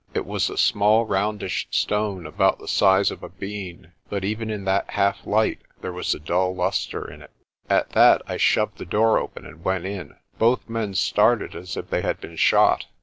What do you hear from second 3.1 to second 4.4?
of a bean, but